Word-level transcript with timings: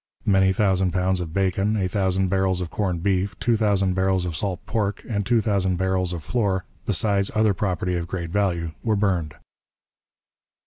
Many 0.25 0.51
thousand 0.51 0.93
pounds 0.93 1.19
of 1.19 1.31
bacon, 1.31 1.77
a 1.77 1.87
thousand 1.87 2.27
barrels 2.29 2.59
of 2.59 2.71
corned 2.71 3.03
beef, 3.03 3.37
two 3.37 3.55
thousand 3.55 3.93
barrels 3.93 4.25
of 4.25 4.35
salt 4.35 4.65
pork, 4.65 5.05
and 5.07 5.23
two 5.27 5.41
thousand 5.41 5.75
barrels 5.77 6.11
of 6.11 6.23
floor, 6.23 6.65
besides 6.87 7.29
other 7.35 7.53
property 7.53 7.93
of 7.95 8.07
great 8.07 8.31
value, 8.31 8.71
were 8.83 8.95
burned. 8.95 9.35